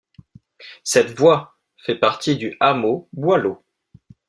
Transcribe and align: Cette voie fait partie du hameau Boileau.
Cette 0.83 1.15
voie 1.15 1.59
fait 1.77 1.93
partie 1.93 2.35
du 2.35 2.57
hameau 2.59 3.07
Boileau. 3.13 3.63